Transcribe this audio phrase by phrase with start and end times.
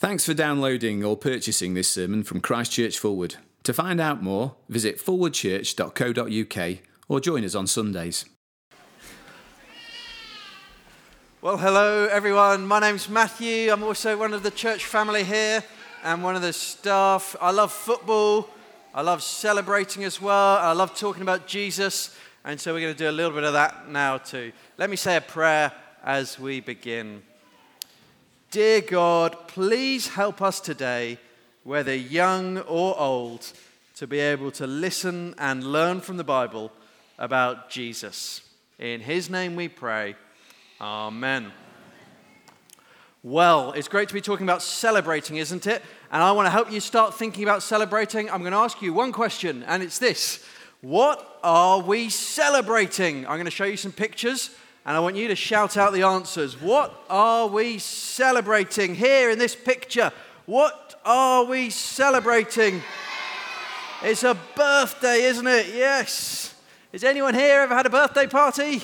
[0.00, 3.34] Thanks for downloading or purchasing this sermon from Christchurch Forward.
[3.64, 6.78] To find out more, visit forwardchurch.co.uk
[7.08, 8.24] or join us on Sundays.
[11.42, 12.64] Well, hello everyone.
[12.64, 13.72] My name's Matthew.
[13.72, 15.64] I'm also one of the church family here
[16.04, 17.34] and one of the staff.
[17.40, 18.50] I love football.
[18.94, 20.58] I love celebrating as well.
[20.58, 22.16] I love talking about Jesus.
[22.44, 24.52] And so we're going to do a little bit of that now too.
[24.76, 25.72] Let me say a prayer
[26.04, 27.24] as we begin.
[28.50, 31.18] Dear God, please help us today,
[31.64, 33.52] whether young or old,
[33.96, 36.72] to be able to listen and learn from the Bible
[37.18, 38.40] about Jesus.
[38.78, 40.16] In His name we pray.
[40.80, 41.52] Amen.
[43.22, 45.82] Well, it's great to be talking about celebrating, isn't it?
[46.10, 48.30] And I want to help you start thinking about celebrating.
[48.30, 50.42] I'm going to ask you one question, and it's this
[50.80, 53.26] What are we celebrating?
[53.26, 54.56] I'm going to show you some pictures
[54.88, 56.58] and I want you to shout out the answers.
[56.58, 60.10] What are we celebrating here in this picture?
[60.46, 62.80] What are we celebrating?
[64.02, 65.74] It's a birthday, isn't it?
[65.74, 66.54] Yes.
[66.90, 68.82] Has anyone here ever had a birthday party?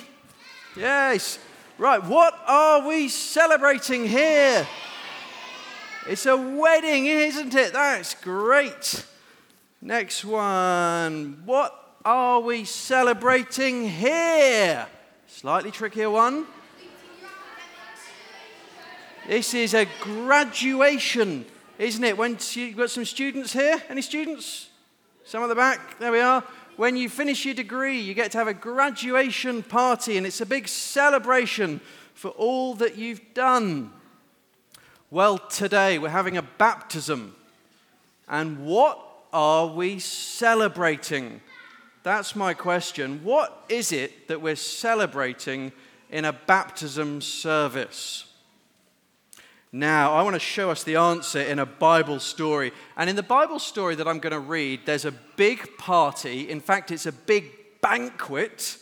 [0.77, 1.39] Yes.
[1.79, 4.67] Right, what are we celebrating here?
[6.07, 7.73] It's a wedding, isn't it?
[7.73, 9.07] That's great.
[9.81, 11.41] Next one.
[11.47, 14.87] What are we celebrating here?
[15.37, 16.47] Slightly trickier one.
[19.27, 21.45] This is a graduation,
[21.77, 22.17] isn't it?
[22.17, 23.83] When you've got some students here.
[23.89, 24.69] Any students?
[25.25, 25.99] Some at the back.
[25.99, 26.45] There we are.
[26.77, 30.47] When you finish your degree, you get to have a graduation party, and it's a
[30.47, 31.81] big celebration
[32.15, 33.91] for all that you've done.
[35.11, 37.35] Well, today we're having a baptism.
[38.29, 39.01] And what
[39.33, 41.41] are we celebrating?
[42.05, 43.25] That's my question.
[43.25, 45.73] What is it that we're celebrating
[46.11, 48.27] in a baptism service?
[49.73, 52.73] Now, I want to show us the answer in a Bible story.
[52.99, 56.51] And in the Bible story that I'm going to read, there's a big party.
[56.51, 58.77] In fact, it's a big banquet.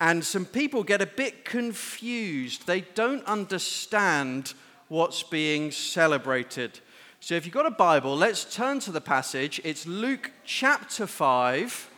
[0.00, 2.68] And some people get a bit confused.
[2.68, 4.54] They don't understand
[4.86, 6.78] what's being celebrated.
[7.18, 9.60] So if you've got a Bible, let's turn to the passage.
[9.64, 11.90] It's Luke chapter 5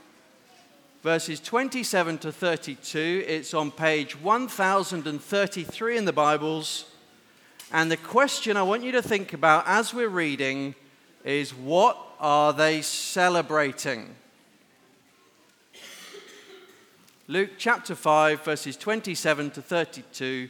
[1.06, 3.24] verses 27 to 32.
[3.28, 6.90] It's on page 1033 in the Bibles.
[7.70, 10.74] And the question I want you to think about as we're reading
[11.24, 14.16] is what are they celebrating?
[17.28, 20.48] Luke chapter 5, verses 27 to 32.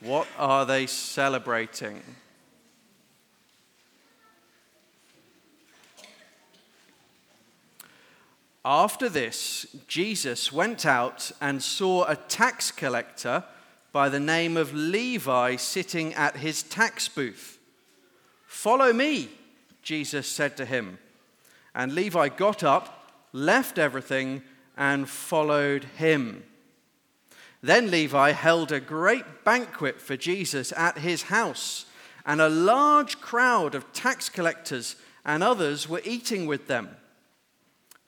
[0.00, 2.02] What are they celebrating?
[8.70, 13.44] After this, Jesus went out and saw a tax collector
[13.92, 17.58] by the name of Levi sitting at his tax booth.
[18.46, 19.30] Follow me,
[19.80, 20.98] Jesus said to him.
[21.74, 24.42] And Levi got up, left everything,
[24.76, 26.44] and followed him.
[27.62, 31.86] Then Levi held a great banquet for Jesus at his house,
[32.26, 36.96] and a large crowd of tax collectors and others were eating with them.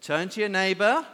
[0.00, 1.06] Turn to your neighbor.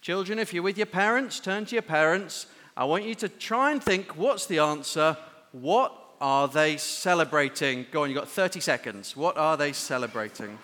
[0.00, 2.46] Children, if you're with your parents, turn to your parents.
[2.76, 5.16] I want you to try and think what's the answer?
[5.52, 7.86] What are they celebrating?
[7.90, 9.16] Go on, you've got 30 seconds.
[9.16, 10.58] What are they celebrating?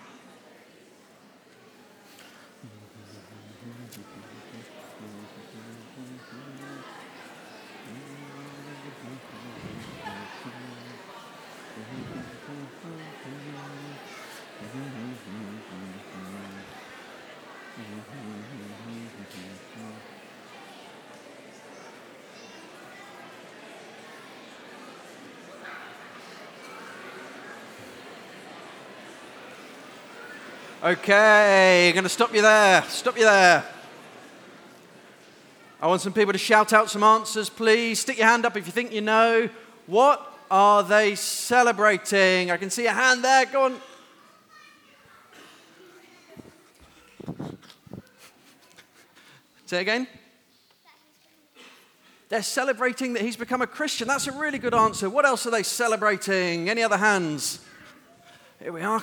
[30.82, 32.82] Okay, I'm going to stop you there.
[32.88, 33.62] Stop you there.
[35.78, 37.98] I want some people to shout out some answers, please.
[38.00, 39.50] Stick your hand up if you think you know.
[39.86, 42.50] What are they celebrating?
[42.50, 43.44] I can see a hand there.
[43.44, 43.80] Go on.
[49.66, 50.06] Say again.
[52.30, 54.08] They're celebrating that he's become a Christian.
[54.08, 55.10] That's a really good answer.
[55.10, 56.70] What else are they celebrating?
[56.70, 57.62] Any other hands?
[58.62, 59.02] Here we are.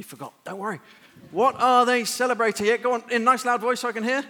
[0.00, 0.32] You forgot.
[0.46, 0.80] Don't worry.
[1.30, 2.64] What are they celebrating?
[2.64, 4.24] Yeah, go on in nice loud voice so I can hear.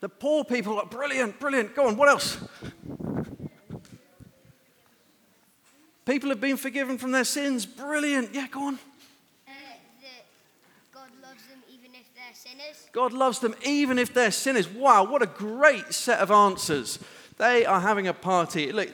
[0.00, 1.74] The poor people are brilliant, brilliant.
[1.74, 2.36] Go on, what else?
[6.04, 7.64] People have been forgiven from their sins.
[7.64, 8.34] Brilliant.
[8.34, 8.74] Yeah, go on.
[9.48, 9.50] Uh,
[10.92, 12.88] God loves them even if they're sinners.
[12.92, 14.68] God loves them even if they're sinners.
[14.68, 16.98] Wow, what a great set of answers.
[17.38, 18.72] They are having a party.
[18.72, 18.90] Look,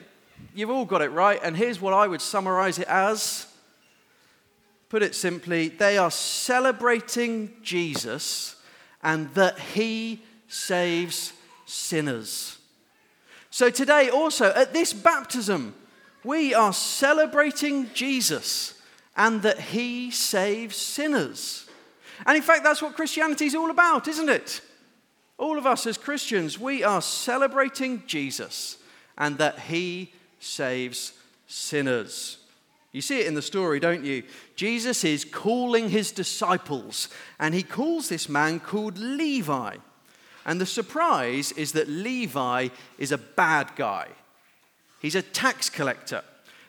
[0.54, 1.40] you've all got it right.
[1.42, 3.48] And here's what I would summarize it as
[4.92, 8.56] put it simply, they are celebrating Jesus
[9.02, 11.32] and that he saves
[11.64, 12.58] sinners.
[13.48, 15.74] So today, also at this baptism,
[16.24, 18.78] we are celebrating Jesus
[19.16, 21.66] and that he saves sinners.
[22.26, 24.60] And in fact, that's what Christianity is all about, isn't it?
[25.38, 28.76] All of us as Christians, we are celebrating Jesus
[29.16, 31.14] and that he saves
[31.46, 32.41] sinners.
[32.92, 34.22] You see it in the story, don't you?
[34.54, 37.08] Jesus is calling his disciples,
[37.38, 39.76] and he calls this man called Levi.
[40.44, 42.68] And the surprise is that Levi
[42.98, 44.08] is a bad guy.
[45.00, 46.22] He's a tax collector.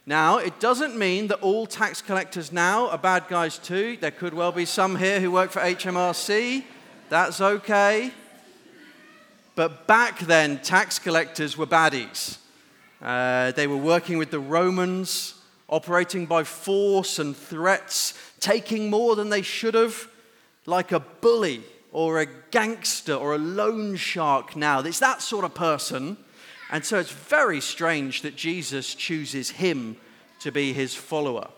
[0.06, 3.98] Now, it doesn't mean that all tax collectors now are bad guys too.
[3.98, 6.64] There could well be some here who work for HMRC.
[7.10, 8.12] That's okay.
[9.56, 12.38] But back then, tax collectors were baddies.
[13.02, 15.36] Uh, they were working with the Romans,
[15.74, 20.08] operating by force and threats, taking more than they should have,
[20.66, 24.80] like a bully or a gangster or a loan shark now.
[24.80, 26.18] It's that sort of person
[26.74, 29.96] and so it's very strange that Jesus chooses him
[30.40, 31.50] to be his follower.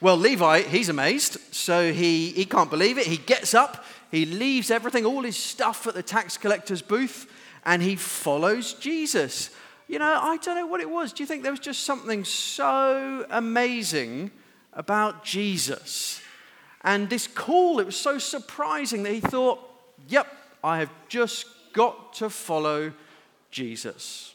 [0.00, 1.36] Well, Levi, he's amazed.
[1.54, 3.06] So he, he can't believe it.
[3.06, 7.30] He gets up, he leaves everything, all his stuff at the tax collector's booth,
[7.62, 9.50] and he follows Jesus.
[9.88, 11.14] You know, I don't know what it was.
[11.14, 14.30] Do you think there was just something so amazing
[14.74, 16.20] about Jesus?
[16.82, 19.60] And this call, it was so surprising that he thought,
[20.06, 20.26] yep,
[20.62, 22.92] I have just got to follow
[23.50, 24.34] Jesus.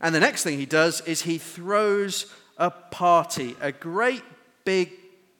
[0.00, 2.26] And the next thing he does is he throws
[2.56, 4.24] a party, a great
[4.64, 4.92] big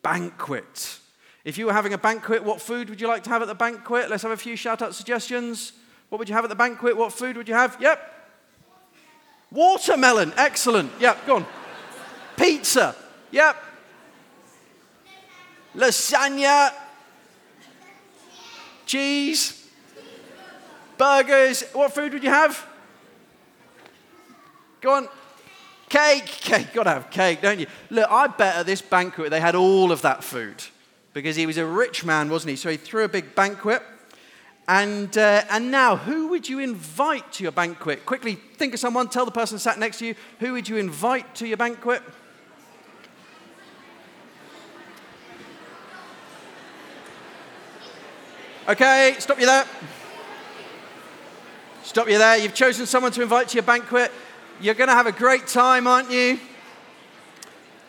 [0.02, 1.00] banquet.
[1.44, 3.54] If you were having a banquet, what food would you like to have at the
[3.54, 4.10] banquet?
[4.10, 5.72] Let's have a few shout out suggestions.
[6.08, 6.96] What would you have at the banquet?
[6.96, 7.76] What food would you have?
[7.80, 8.14] Yep.
[9.50, 10.32] Watermelon.
[10.36, 10.92] Excellent.
[11.00, 11.46] Yep, go on.
[12.36, 12.94] Pizza.
[13.30, 13.56] Yep.
[15.74, 16.72] Lasagna.
[18.86, 19.66] Cheese.
[20.96, 21.62] Burgers.
[21.72, 22.66] What food would you have?
[24.80, 25.08] Go on.
[25.88, 26.26] Cake.
[26.26, 26.72] Cake.
[26.74, 27.66] Gotta have cake, don't you?
[27.90, 30.62] Look, I bet at this banquet they had all of that food
[31.12, 32.56] because he was a rich man, wasn't he?
[32.56, 33.82] So he threw a big banquet.
[34.68, 38.04] And, uh, and now, who would you invite to your banquet?
[38.04, 41.34] Quickly think of someone, tell the person sat next to you, who would you invite
[41.36, 42.02] to your banquet?
[48.68, 49.64] Okay, stop you there.
[51.82, 52.36] Stop you there.
[52.36, 54.12] You've chosen someone to invite to your banquet.
[54.60, 56.38] You're going to have a great time, aren't you?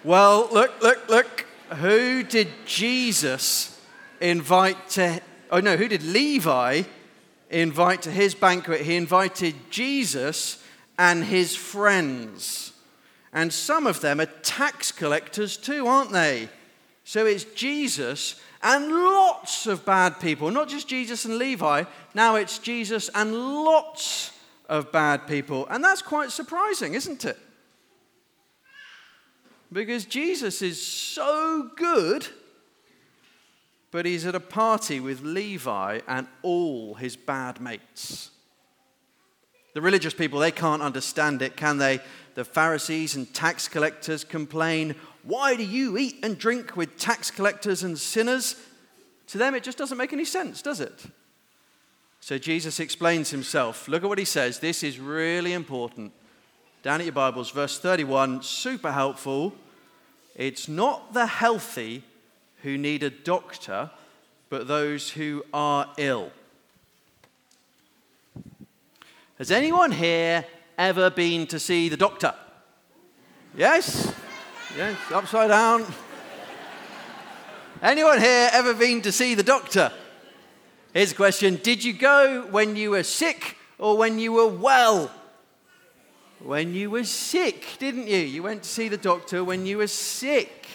[0.06, 1.46] Well, look, look, look.
[1.82, 3.78] Who did Jesus
[4.22, 5.20] invite to?
[5.52, 6.84] Oh, no, who did Levi
[7.50, 8.82] invite to his banquet?
[8.82, 10.64] He invited Jesus
[10.98, 12.74] and his friends.
[13.34, 16.50] And some of them are tax collectors too, aren't they?
[17.04, 20.52] So it's Jesus and lots of bad people.
[20.52, 24.32] Not just Jesus and Levi, now it's Jesus and lots
[24.68, 25.66] of bad people.
[25.68, 27.38] And that's quite surprising, isn't it?
[29.72, 32.28] Because Jesus is so good,
[33.92, 38.32] but he's at a party with Levi and all his bad mates.
[39.74, 42.00] The religious people, they can't understand it, can they?
[42.36, 47.84] The Pharisees and tax collectors complain, Why do you eat and drink with tax collectors
[47.84, 48.56] and sinners?
[49.28, 51.06] To them, it just doesn't make any sense, does it?
[52.20, 53.88] So Jesus explains himself.
[53.88, 54.60] Look at what he says.
[54.60, 56.12] This is really important.
[56.82, 59.54] Down at your Bibles, verse 31, super helpful.
[60.36, 62.04] It's not the healthy
[62.64, 63.90] who need a doctor,
[64.50, 66.32] but those who are ill.
[69.38, 70.46] Has anyone here
[70.78, 72.34] ever been to see the doctor?
[73.56, 74.14] Yes?
[74.78, 75.86] Yes, upside down.
[77.82, 79.92] Anyone here ever been to see the doctor?
[80.94, 85.12] Here's a question Did you go when you were sick or when you were well?
[86.40, 88.18] When you were sick, didn't you?
[88.18, 90.68] You went to see the doctor when you were sick.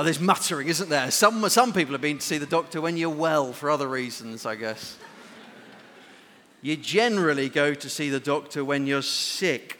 [0.00, 1.10] Oh, there's muttering, isn't there?
[1.10, 4.46] Some, some people have been to see the doctor when you're well for other reasons,
[4.46, 4.96] I guess.
[6.62, 9.78] you generally go to see the doctor when you're sick.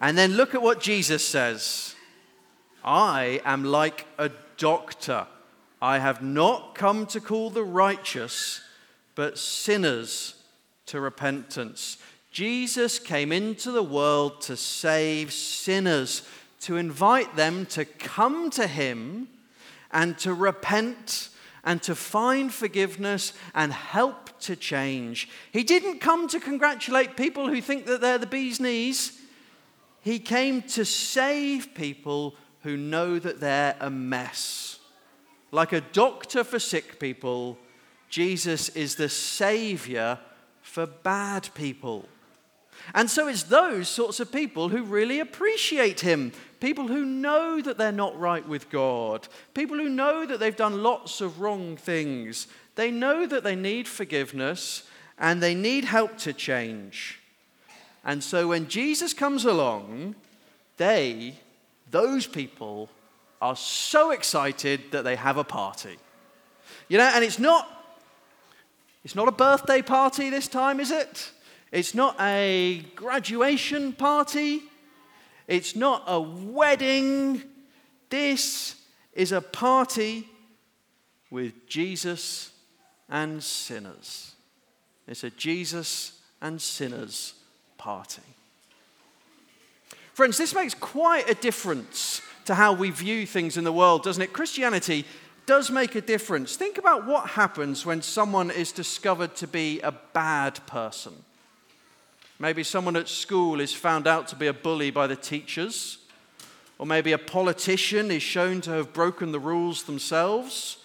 [0.00, 1.94] And then look at what Jesus says
[2.82, 5.26] I am like a doctor.
[5.82, 8.62] I have not come to call the righteous,
[9.14, 10.36] but sinners
[10.86, 11.98] to repentance.
[12.30, 16.22] Jesus came into the world to save sinners,
[16.62, 19.28] to invite them to come to him
[19.90, 21.30] and to repent
[21.64, 25.28] and to find forgiveness and help to change.
[25.52, 29.20] He didn't come to congratulate people who think that they're the bee's knees.
[30.00, 34.78] He came to save people who know that they're a mess.
[35.50, 37.58] Like a doctor for sick people,
[38.08, 40.18] Jesus is the savior
[40.62, 42.08] for bad people.
[42.94, 46.32] And so it's those sorts of people who really appreciate him.
[46.60, 49.28] People who know that they're not right with God.
[49.54, 52.46] People who know that they've done lots of wrong things.
[52.74, 54.84] They know that they need forgiveness
[55.18, 57.20] and they need help to change.
[58.04, 60.14] And so when Jesus comes along,
[60.76, 61.34] they,
[61.90, 62.88] those people,
[63.40, 65.96] are so excited that they have a party.
[66.88, 67.68] You know, and it's not
[69.04, 71.30] it's not a birthday party this time, is it?
[71.70, 74.62] It's not a graduation party.
[75.46, 77.42] It's not a wedding.
[78.10, 78.76] This
[79.12, 80.28] is a party
[81.30, 82.52] with Jesus
[83.08, 84.34] and sinners.
[85.06, 87.34] It's a Jesus and sinners
[87.76, 88.22] party.
[90.14, 94.22] Friends, this makes quite a difference to how we view things in the world, doesn't
[94.22, 94.32] it?
[94.32, 95.04] Christianity
[95.46, 96.56] does make a difference.
[96.56, 101.12] Think about what happens when someone is discovered to be a bad person.
[102.38, 105.98] Maybe someone at school is found out to be a bully by the teachers,
[106.78, 110.78] or maybe a politician is shown to have broken the rules themselves,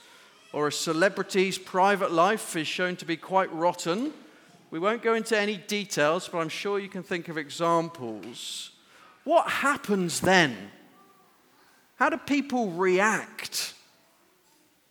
[0.51, 4.11] or a celebrity's private life is shown to be quite rotten.
[4.71, 8.71] We won't go into any details, but I'm sure you can think of examples.
[9.23, 10.71] What happens then?
[11.97, 13.75] How do people react?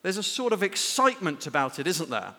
[0.03, 2.35] There's a sort of excitement about it, isn't there?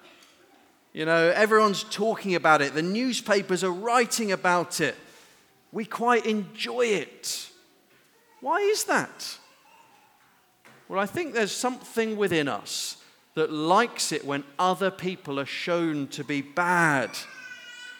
[0.94, 4.96] You know, everyone's talking about it, the newspapers are writing about it.
[5.72, 7.50] We quite enjoy it.
[8.42, 9.40] Why is that?
[10.88, 12.98] Well, I think there's something within us
[13.34, 17.10] that likes it when other people are shown to be bad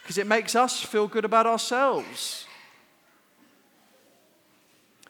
[0.04, 2.46] because it makes us feel good about ourselves.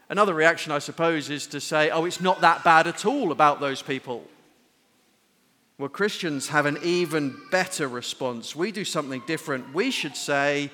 [0.08, 3.60] Another reaction, I suppose, is to say, oh, it's not that bad at all about
[3.60, 4.24] those people.
[5.78, 8.56] Well, Christians have an even better response.
[8.56, 9.74] We do something different.
[9.74, 10.70] We should say,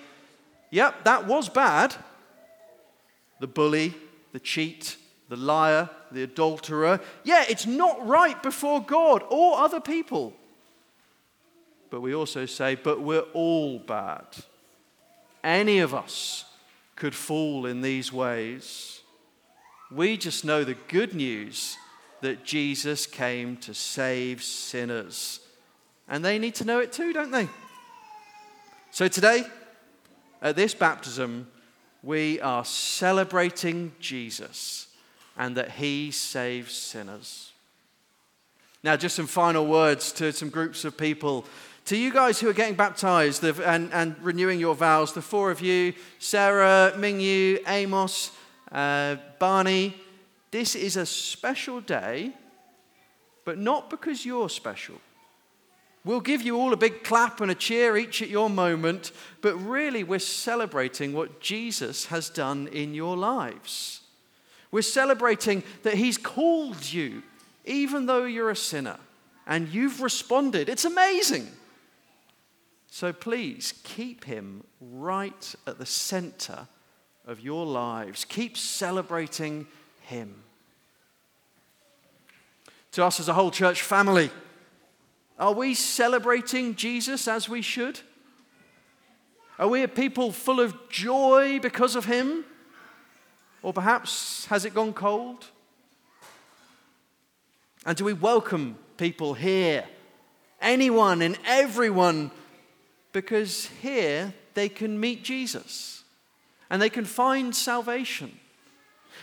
[0.72, 1.96] yep, that was bad.
[3.40, 3.94] The bully,
[4.34, 4.98] the cheat,
[5.30, 7.00] the liar, the adulterer.
[7.24, 10.34] Yeah, it's not right before God or other people.
[11.90, 14.26] But we also say, but we're all bad.
[15.44, 16.46] Any of us
[16.96, 19.02] could fall in these ways.
[19.90, 21.78] We just know the good news
[22.22, 25.40] that Jesus came to save sinners.
[26.08, 27.48] And they need to know it too, don't they?
[28.92, 29.44] So today,
[30.42, 31.48] at this baptism,
[32.02, 34.88] we are celebrating Jesus
[35.38, 37.52] and that he saves sinners.
[38.84, 41.46] Now, just some final words to some groups of people.
[41.86, 45.62] To you guys who are getting baptized and, and renewing your vows, the four of
[45.62, 48.32] you, Sarah, Mingyu, Amos,
[48.72, 49.96] uh, Barney,
[50.52, 52.34] this is a special day,
[53.46, 55.00] but not because you're special.
[56.06, 59.56] We'll give you all a big clap and a cheer each at your moment, but
[59.56, 64.02] really we're celebrating what Jesus has done in your lives.
[64.72, 67.24] We're celebrating that He's called you,
[67.66, 68.98] even though you're a sinner,
[69.46, 70.70] and you've responded.
[70.70, 71.48] It's amazing.
[72.88, 76.68] So please keep Him right at the center
[77.26, 78.26] of your lives.
[78.26, 79.68] Keep celebrating
[80.10, 80.44] him.
[82.94, 84.32] To us as a whole church family,
[85.38, 88.00] are we celebrating Jesus as we should?
[89.58, 92.44] Are we a people full of joy because of him?
[93.62, 95.46] Or perhaps has it gone cold?
[97.86, 99.86] And do we welcome people here,
[100.62, 102.32] anyone and everyone,
[103.14, 106.04] because here they can meet Jesus
[106.70, 108.40] and they can find salvation?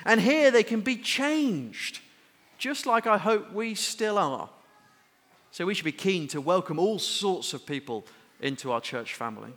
[0.05, 2.01] And here they can be changed,
[2.59, 4.49] just like I hope we still are.
[5.51, 8.07] So we should be keen to welcome all sorts of people
[8.41, 9.53] into our church family.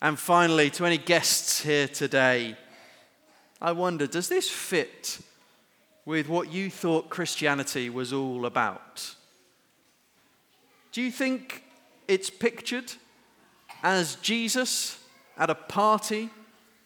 [0.00, 2.56] And finally, to any guests here today,
[3.60, 5.20] I wonder does this fit
[6.04, 9.14] with what you thought Christianity was all about?
[10.90, 11.62] Do you think
[12.08, 12.92] it's pictured
[13.82, 14.98] as Jesus
[15.38, 16.28] at a party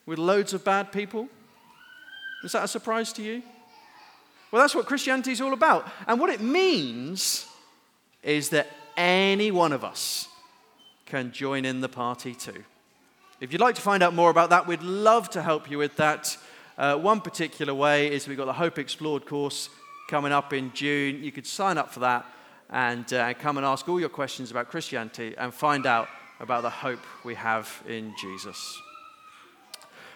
[0.04, 1.28] with loads of bad people?
[2.44, 3.42] Is that a surprise to you?
[4.50, 5.88] Well, that's what Christianity is all about.
[6.06, 7.46] And what it means
[8.22, 10.28] is that any one of us
[11.06, 12.64] can join in the party too.
[13.40, 15.96] If you'd like to find out more about that, we'd love to help you with
[15.96, 16.36] that.
[16.78, 19.68] Uh, one particular way is we've got the Hope Explored course
[20.08, 21.22] coming up in June.
[21.22, 22.26] You could sign up for that
[22.70, 26.08] and uh, come and ask all your questions about Christianity and find out
[26.40, 28.80] about the hope we have in Jesus.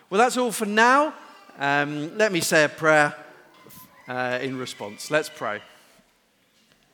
[0.08, 1.14] Well, that's all for now.
[1.59, 3.14] Um, let me say a prayer
[4.09, 5.11] uh, in response.
[5.11, 5.61] Let's pray.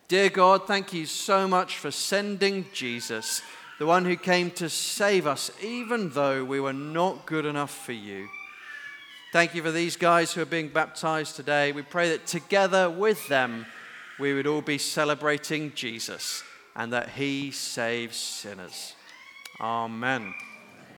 [0.08, 3.42] Dear God, thank you so much for sending Jesus,
[3.78, 7.92] the one who came to save us, even though we were not good enough for
[7.92, 8.28] you.
[9.32, 11.72] Thank you for these guys who are being baptized today.
[11.72, 13.66] We pray that together with them,
[14.18, 16.42] we would all be celebrating Jesus
[16.74, 18.94] and that he saves sinners.
[19.60, 20.34] Amen.